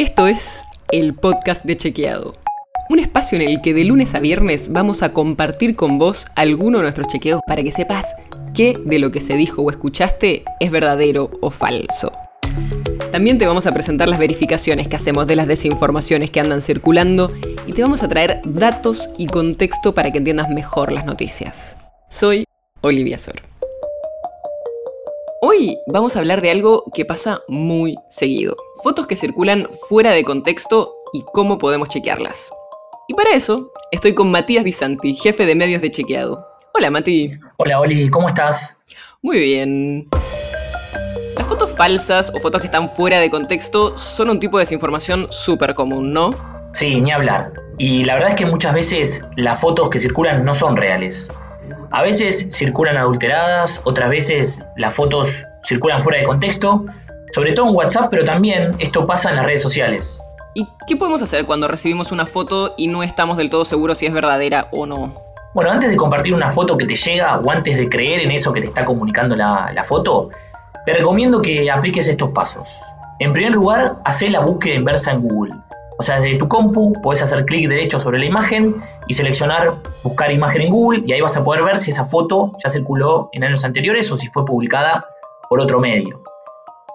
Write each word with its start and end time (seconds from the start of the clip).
Esto 0.00 0.26
es 0.28 0.64
el 0.92 1.12
podcast 1.12 1.62
de 1.66 1.76
Chequeado. 1.76 2.32
Un 2.88 3.00
espacio 3.00 3.36
en 3.36 3.46
el 3.46 3.60
que 3.60 3.74
de 3.74 3.84
lunes 3.84 4.14
a 4.14 4.18
viernes 4.18 4.72
vamos 4.72 5.02
a 5.02 5.10
compartir 5.10 5.76
con 5.76 5.98
vos 5.98 6.26
alguno 6.36 6.78
de 6.78 6.84
nuestros 6.84 7.08
chequeos 7.08 7.42
para 7.46 7.62
que 7.62 7.70
sepas 7.70 8.06
qué 8.54 8.78
de 8.82 8.98
lo 8.98 9.12
que 9.12 9.20
se 9.20 9.34
dijo 9.34 9.60
o 9.60 9.68
escuchaste 9.68 10.44
es 10.58 10.70
verdadero 10.70 11.30
o 11.42 11.50
falso. 11.50 12.12
También 13.12 13.36
te 13.36 13.46
vamos 13.46 13.66
a 13.66 13.72
presentar 13.72 14.08
las 14.08 14.18
verificaciones 14.18 14.88
que 14.88 14.96
hacemos 14.96 15.26
de 15.26 15.36
las 15.36 15.46
desinformaciones 15.46 16.30
que 16.30 16.40
andan 16.40 16.62
circulando 16.62 17.30
y 17.66 17.74
te 17.74 17.82
vamos 17.82 18.02
a 18.02 18.08
traer 18.08 18.40
datos 18.46 19.10
y 19.18 19.26
contexto 19.26 19.92
para 19.92 20.10
que 20.12 20.16
entiendas 20.16 20.48
mejor 20.48 20.92
las 20.92 21.04
noticias. 21.04 21.76
Soy 22.08 22.46
Olivia 22.80 23.18
Sor. 23.18 23.49
Hoy 25.42 25.78
vamos 25.86 26.14
a 26.14 26.18
hablar 26.18 26.42
de 26.42 26.50
algo 26.50 26.84
que 26.92 27.06
pasa 27.06 27.40
muy 27.48 27.96
seguido. 28.10 28.54
Fotos 28.84 29.06
que 29.06 29.16
circulan 29.16 29.68
fuera 29.88 30.10
de 30.10 30.22
contexto 30.22 30.92
y 31.14 31.24
cómo 31.32 31.56
podemos 31.56 31.88
chequearlas. 31.88 32.50
Y 33.08 33.14
para 33.14 33.34
eso 33.34 33.72
estoy 33.90 34.12
con 34.12 34.30
Matías 34.30 34.64
Di 34.64 34.72
Santi, 34.72 35.14
jefe 35.14 35.46
de 35.46 35.54
medios 35.54 35.80
de 35.80 35.90
Chequeado. 35.90 36.46
Hola 36.74 36.90
Mati. 36.90 37.28
Hola 37.56 37.80
Oli, 37.80 38.10
¿cómo 38.10 38.28
estás? 38.28 38.82
Muy 39.22 39.40
bien. 39.40 40.08
Las 41.38 41.46
fotos 41.46 41.70
falsas 41.70 42.30
o 42.34 42.38
fotos 42.38 42.60
que 42.60 42.66
están 42.66 42.90
fuera 42.90 43.18
de 43.18 43.30
contexto 43.30 43.96
son 43.96 44.28
un 44.28 44.40
tipo 44.40 44.58
de 44.58 44.64
desinformación 44.64 45.26
súper 45.30 45.72
común, 45.72 46.12
¿no? 46.12 46.32
Sí, 46.74 47.00
ni 47.00 47.12
hablar. 47.12 47.54
Y 47.78 48.04
la 48.04 48.12
verdad 48.12 48.32
es 48.32 48.36
que 48.36 48.44
muchas 48.44 48.74
veces 48.74 49.26
las 49.36 49.58
fotos 49.58 49.88
que 49.88 50.00
circulan 50.00 50.44
no 50.44 50.52
son 50.52 50.76
reales. 50.76 51.30
A 51.92 52.02
veces 52.02 52.48
circulan 52.52 52.96
adulteradas, 52.96 53.80
otras 53.84 54.10
veces 54.10 54.64
las 54.76 54.94
fotos 54.94 55.44
circulan 55.64 56.02
fuera 56.02 56.20
de 56.20 56.24
contexto, 56.24 56.84
sobre 57.32 57.52
todo 57.52 57.68
en 57.68 57.74
WhatsApp, 57.74 58.08
pero 58.10 58.24
también 58.24 58.72
esto 58.78 59.06
pasa 59.06 59.30
en 59.30 59.36
las 59.36 59.44
redes 59.44 59.62
sociales. 59.62 60.22
¿Y 60.54 60.68
qué 60.86 60.96
podemos 60.96 61.20
hacer 61.22 61.46
cuando 61.46 61.66
recibimos 61.68 62.12
una 62.12 62.26
foto 62.26 62.74
y 62.76 62.86
no 62.86 63.02
estamos 63.02 63.36
del 63.36 63.50
todo 63.50 63.64
seguros 63.64 63.98
si 63.98 64.06
es 64.06 64.12
verdadera 64.12 64.68
o 64.72 64.86
no? 64.86 65.14
Bueno, 65.52 65.72
antes 65.72 65.90
de 65.90 65.96
compartir 65.96 66.32
una 66.32 66.48
foto 66.48 66.76
que 66.76 66.86
te 66.86 66.94
llega 66.94 67.38
o 67.38 67.50
antes 67.50 67.76
de 67.76 67.88
creer 67.88 68.20
en 68.20 68.30
eso 68.30 68.52
que 68.52 68.60
te 68.60 68.68
está 68.68 68.84
comunicando 68.84 69.34
la, 69.34 69.72
la 69.72 69.82
foto, 69.82 70.30
te 70.86 70.92
recomiendo 70.92 71.42
que 71.42 71.68
apliques 71.70 72.06
estos 72.06 72.30
pasos. 72.30 72.68
En 73.18 73.32
primer 73.32 73.52
lugar, 73.52 73.96
haz 74.04 74.22
la 74.22 74.40
búsqueda 74.40 74.76
inversa 74.76 75.10
en 75.10 75.22
Google. 75.22 75.54
O 76.00 76.02
sea, 76.02 76.18
desde 76.18 76.38
tu 76.38 76.48
compu 76.48 76.94
puedes 77.02 77.20
hacer 77.20 77.44
clic 77.44 77.68
derecho 77.68 78.00
sobre 78.00 78.18
la 78.18 78.24
imagen 78.24 78.76
y 79.06 79.12
seleccionar 79.12 79.82
buscar 80.02 80.32
imagen 80.32 80.62
en 80.62 80.70
Google 80.70 81.02
y 81.04 81.12
ahí 81.12 81.20
vas 81.20 81.36
a 81.36 81.44
poder 81.44 81.62
ver 81.62 81.78
si 81.78 81.90
esa 81.90 82.06
foto 82.06 82.52
ya 82.64 82.70
circuló 82.70 83.28
en 83.34 83.44
años 83.44 83.64
anteriores 83.64 84.10
o 84.10 84.16
si 84.16 84.28
fue 84.28 84.46
publicada 84.46 85.04
por 85.50 85.60
otro 85.60 85.78
medio. 85.78 86.22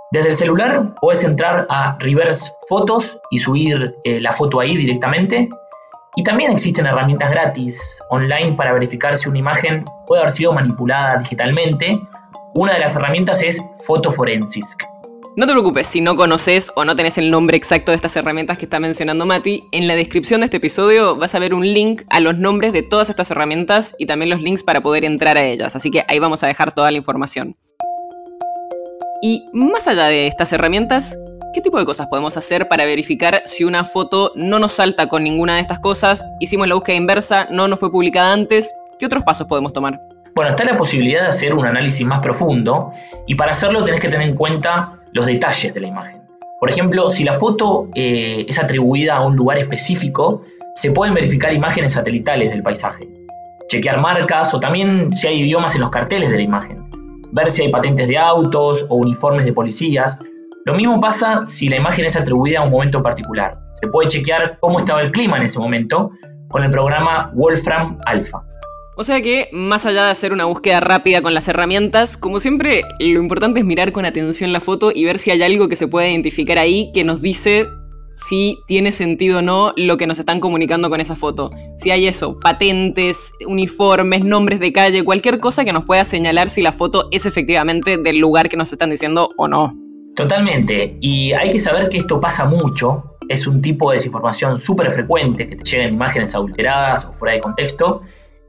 Desde 0.09 0.29
el 0.29 0.35
celular 0.35 0.95
puedes 0.99 1.23
entrar 1.23 1.67
a 1.69 1.97
Reverse 1.99 2.51
Fotos 2.67 3.19
y 3.29 3.37
subir 3.37 3.95
eh, 4.03 4.19
la 4.19 4.33
foto 4.33 4.59
ahí 4.59 4.75
directamente. 4.75 5.49
Y 6.15 6.23
también 6.23 6.51
existen 6.51 6.87
herramientas 6.87 7.29
gratis 7.29 8.01
online 8.09 8.53
para 8.53 8.73
verificar 8.73 9.17
si 9.17 9.29
una 9.29 9.37
imagen 9.37 9.85
puede 10.07 10.21
haber 10.21 10.31
sido 10.31 10.51
manipulada 10.51 11.17
digitalmente. 11.17 11.99
Una 12.55 12.73
de 12.73 12.79
las 12.79 12.95
herramientas 12.95 13.43
es 13.43 13.61
Forensics. 13.85 14.75
No 15.37 15.47
te 15.47 15.51
preocupes, 15.51 15.87
si 15.87 15.99
no 15.99 16.15
conoces 16.15 16.71
o 16.77 16.85
no 16.85 16.95
tenés 16.95 17.17
el 17.17 17.29
nombre 17.29 17.57
exacto 17.57 17.91
de 17.91 17.97
estas 17.97 18.15
herramientas 18.15 18.57
que 18.57 18.63
está 18.63 18.79
mencionando 18.79 19.25
Mati, 19.25 19.65
en 19.73 19.85
la 19.85 19.93
descripción 19.93 20.39
de 20.39 20.45
este 20.45 20.57
episodio 20.57 21.17
vas 21.17 21.35
a 21.35 21.39
ver 21.39 21.53
un 21.53 21.73
link 21.73 22.03
a 22.09 22.21
los 22.21 22.37
nombres 22.37 22.71
de 22.71 22.83
todas 22.83 23.09
estas 23.09 23.31
herramientas 23.31 23.93
y 23.99 24.05
también 24.05 24.29
los 24.29 24.41
links 24.41 24.63
para 24.63 24.81
poder 24.81 25.03
entrar 25.03 25.37
a 25.37 25.43
ellas, 25.43 25.75
así 25.75 25.91
que 25.91 26.05
ahí 26.07 26.19
vamos 26.19 26.41
a 26.43 26.47
dejar 26.47 26.73
toda 26.73 26.89
la 26.89 26.95
información. 26.95 27.53
Y 29.21 29.49
más 29.51 29.89
allá 29.89 30.05
de 30.05 30.27
estas 30.27 30.53
herramientas, 30.53 31.17
¿qué 31.53 31.59
tipo 31.59 31.79
de 31.79 31.85
cosas 31.85 32.07
podemos 32.07 32.37
hacer 32.37 32.69
para 32.69 32.85
verificar 32.85 33.43
si 33.45 33.65
una 33.65 33.83
foto 33.83 34.31
no 34.35 34.57
nos 34.59 34.71
salta 34.71 35.09
con 35.09 35.25
ninguna 35.25 35.55
de 35.55 35.61
estas 35.61 35.79
cosas? 35.79 36.23
Hicimos 36.39 36.69
la 36.69 36.75
búsqueda 36.75 36.95
inversa, 36.95 37.49
no 37.51 37.67
nos 37.67 37.81
fue 37.81 37.91
publicada 37.91 38.31
antes, 38.31 38.73
¿qué 38.97 39.05
otros 39.05 39.25
pasos 39.25 39.47
podemos 39.47 39.73
tomar? 39.73 39.99
Bueno, 40.33 40.51
está 40.51 40.63
la 40.63 40.77
posibilidad 40.77 41.23
de 41.23 41.27
hacer 41.27 41.53
un 41.53 41.65
análisis 41.65 42.05
más 42.05 42.23
profundo 42.23 42.93
y 43.27 43.35
para 43.35 43.51
hacerlo 43.51 43.83
tenés 43.83 43.99
que 43.99 44.09
tener 44.09 44.27
en 44.27 44.35
cuenta 44.35 44.94
los 45.15 45.25
detalles 45.25 45.73
de 45.73 45.79
la 45.79 45.87
imagen. 45.87 46.21
Por 46.59 46.69
ejemplo, 46.69 47.09
si 47.09 47.23
la 47.23 47.33
foto 47.33 47.87
eh, 47.95 48.45
es 48.49 48.59
atribuida 48.59 49.15
a 49.15 49.25
un 49.25 49.37
lugar 49.37 49.57
específico, 49.57 50.43
se 50.75 50.91
pueden 50.91 51.13
verificar 51.13 51.53
imágenes 51.53 51.93
satelitales 51.93 52.51
del 52.51 52.61
paisaje, 52.61 53.07
chequear 53.69 54.01
marcas 54.01 54.53
o 54.53 54.59
también 54.59 55.13
si 55.13 55.27
hay 55.27 55.39
idiomas 55.39 55.73
en 55.73 55.81
los 55.81 55.89
carteles 55.89 56.29
de 56.29 56.35
la 56.35 56.41
imagen, 56.41 56.91
ver 57.31 57.49
si 57.49 57.63
hay 57.63 57.71
patentes 57.71 58.09
de 58.09 58.17
autos 58.17 58.85
o 58.89 58.95
uniformes 58.95 59.45
de 59.45 59.53
policías. 59.53 60.19
Lo 60.65 60.73
mismo 60.73 60.99
pasa 60.99 61.45
si 61.45 61.69
la 61.69 61.77
imagen 61.77 62.03
es 62.03 62.17
atribuida 62.17 62.59
a 62.59 62.63
un 62.63 62.71
momento 62.71 63.01
particular. 63.01 63.57
Se 63.73 63.87
puede 63.87 64.09
chequear 64.09 64.57
cómo 64.59 64.79
estaba 64.79 65.01
el 65.01 65.13
clima 65.13 65.37
en 65.37 65.43
ese 65.43 65.59
momento 65.59 66.11
con 66.49 66.61
el 66.61 66.69
programa 66.69 67.31
Wolfram 67.33 67.99
Alpha. 68.05 68.43
O 68.97 69.03
sea 69.03 69.21
que, 69.21 69.49
más 69.51 69.85
allá 69.85 70.05
de 70.05 70.11
hacer 70.11 70.31
una 70.31 70.45
búsqueda 70.45 70.79
rápida 70.79 71.21
con 71.21 71.33
las 71.33 71.47
herramientas, 71.49 72.15
como 72.15 72.39
siempre, 72.39 72.83
lo 72.99 73.21
importante 73.21 73.59
es 73.59 73.65
mirar 73.65 73.91
con 73.91 74.05
atención 74.05 74.53
la 74.53 74.61
foto 74.61 74.91
y 74.95 75.03
ver 75.03 75.19
si 75.19 75.31
hay 75.31 75.43
algo 75.43 75.67
que 75.67 75.75
se 75.75 75.87
puede 75.87 76.11
identificar 76.11 76.57
ahí 76.57 76.91
que 76.93 77.03
nos 77.03 77.21
dice 77.21 77.67
si 78.13 78.57
tiene 78.67 78.93
sentido 78.93 79.39
o 79.39 79.41
no 79.41 79.73
lo 79.75 79.97
que 79.97 80.07
nos 80.07 80.19
están 80.19 80.39
comunicando 80.39 80.89
con 80.89 81.01
esa 81.01 81.17
foto. 81.17 81.51
Si 81.77 81.91
hay 81.91 82.07
eso, 82.07 82.39
patentes, 82.39 83.33
uniformes, 83.45 84.23
nombres 84.23 84.61
de 84.61 84.71
calle, 84.71 85.03
cualquier 85.03 85.39
cosa 85.41 85.65
que 85.65 85.73
nos 85.73 85.83
pueda 85.83 86.05
señalar 86.05 86.49
si 86.49 86.61
la 86.61 86.71
foto 86.71 87.09
es 87.11 87.25
efectivamente 87.25 87.97
del 87.97 88.19
lugar 88.19 88.47
que 88.47 88.55
nos 88.55 88.71
están 88.71 88.91
diciendo 88.91 89.29
o 89.35 89.49
no. 89.49 89.73
Totalmente, 90.15 90.97
y 91.01 91.33
hay 91.33 91.49
que 91.49 91.59
saber 91.59 91.89
que 91.89 91.97
esto 91.97 92.21
pasa 92.21 92.45
mucho, 92.45 93.17
es 93.27 93.45
un 93.45 93.61
tipo 93.61 93.91
de 93.91 93.97
desinformación 93.97 94.57
súper 94.57 94.89
frecuente, 94.91 95.45
que 95.45 95.57
te 95.57 95.63
llegan 95.65 95.93
imágenes 95.93 96.33
adulteradas 96.33 97.03
o 97.03 97.11
fuera 97.11 97.33
de 97.33 97.41
contexto, 97.41 98.01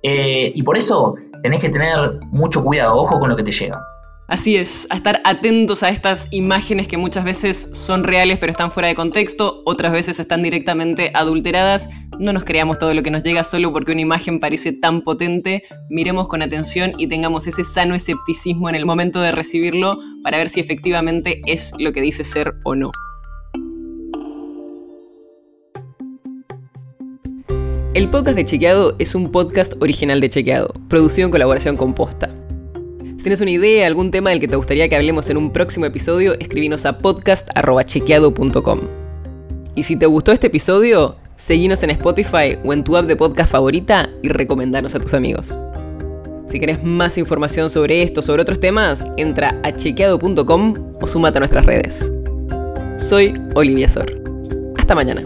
eh, 0.08 0.52
y 0.54 0.62
por 0.62 0.78
eso 0.78 1.16
tenés 1.42 1.60
que 1.60 1.68
tener 1.68 2.20
mucho 2.30 2.62
cuidado, 2.62 2.94
ojo 2.94 3.18
con 3.18 3.28
lo 3.28 3.34
que 3.34 3.42
te 3.42 3.50
llega. 3.50 3.82
Así 4.28 4.56
es, 4.56 4.86
a 4.90 4.94
estar 4.94 5.20
atentos 5.24 5.82
a 5.82 5.88
estas 5.88 6.28
imágenes 6.30 6.86
que 6.86 6.96
muchas 6.96 7.24
veces 7.24 7.68
son 7.72 8.04
reales 8.04 8.38
pero 8.38 8.52
están 8.52 8.70
fuera 8.70 8.88
de 8.88 8.94
contexto, 8.94 9.62
otras 9.64 9.90
veces 9.90 10.20
están 10.20 10.44
directamente 10.44 11.10
adulteradas. 11.12 11.88
No 12.20 12.32
nos 12.32 12.44
creamos 12.44 12.78
todo 12.78 12.94
lo 12.94 13.02
que 13.02 13.10
nos 13.10 13.24
llega 13.24 13.42
solo 13.42 13.72
porque 13.72 13.92
una 13.92 14.00
imagen 14.00 14.38
parece 14.38 14.72
tan 14.72 15.02
potente. 15.02 15.64
Miremos 15.90 16.28
con 16.28 16.40
atención 16.40 16.92
y 16.98 17.08
tengamos 17.08 17.48
ese 17.48 17.64
sano 17.64 17.96
escepticismo 17.96 18.68
en 18.68 18.76
el 18.76 18.86
momento 18.86 19.20
de 19.20 19.32
recibirlo 19.32 19.98
para 20.22 20.38
ver 20.38 20.50
si 20.50 20.60
efectivamente 20.60 21.40
es 21.46 21.72
lo 21.80 21.92
que 21.92 22.00
dice 22.00 22.22
ser 22.22 22.54
o 22.64 22.76
no. 22.76 22.92
El 27.96 28.10
podcast 28.10 28.36
de 28.36 28.44
Chequeado 28.44 28.94
es 28.98 29.14
un 29.14 29.32
podcast 29.32 29.72
original 29.80 30.20
de 30.20 30.28
Chequeado, 30.28 30.74
producido 30.86 31.24
en 31.24 31.32
colaboración 31.32 31.78
con 31.78 31.94
Posta. 31.94 32.28
Si 33.16 33.22
tienes 33.22 33.40
una 33.40 33.50
idea, 33.50 33.86
algún 33.86 34.10
tema 34.10 34.28
del 34.28 34.38
que 34.38 34.48
te 34.48 34.56
gustaría 34.56 34.86
que 34.90 34.96
hablemos 34.96 35.30
en 35.30 35.38
un 35.38 35.50
próximo 35.50 35.86
episodio, 35.86 36.38
escribinos 36.38 36.84
a 36.84 36.98
podcast.chequeado.com. 36.98 38.80
Y 39.76 39.82
si 39.84 39.96
te 39.96 40.04
gustó 40.04 40.32
este 40.32 40.48
episodio, 40.48 41.14
seguinos 41.36 41.82
en 41.84 41.88
Spotify 41.88 42.58
o 42.62 42.74
en 42.74 42.84
tu 42.84 42.98
app 42.98 43.06
de 43.06 43.16
podcast 43.16 43.50
favorita 43.50 44.10
y 44.22 44.28
recomendanos 44.28 44.94
a 44.94 45.00
tus 45.00 45.14
amigos. 45.14 45.56
Si 46.50 46.60
querés 46.60 46.84
más 46.84 47.16
información 47.16 47.70
sobre 47.70 48.02
esto 48.02 48.20
o 48.20 48.22
sobre 48.22 48.42
otros 48.42 48.60
temas, 48.60 49.06
entra 49.16 49.58
a 49.62 49.72
chequeado.com 49.72 50.98
o 51.00 51.06
sumate 51.06 51.38
a 51.38 51.40
nuestras 51.40 51.64
redes. 51.64 52.12
Soy 52.98 53.32
Olivia 53.54 53.88
Sor. 53.88 54.12
Hasta 54.76 54.94
mañana. 54.94 55.22